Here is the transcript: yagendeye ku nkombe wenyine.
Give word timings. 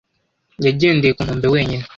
yagendeye 0.65 1.11
ku 1.15 1.21
nkombe 1.25 1.47
wenyine. 1.53 1.85